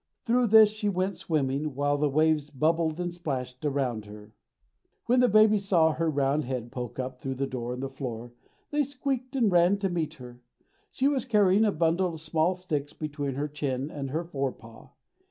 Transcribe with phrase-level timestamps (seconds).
[0.23, 4.33] Through this she went swimming, while the waves bubbled and splashed around her.
[5.05, 8.31] When the babies saw her round head poke up through the door in the floor
[8.71, 10.41] they squeaked and ran to meet her.
[10.89, 14.89] She was carrying a bundle of small sticks between her chin and her fore paw.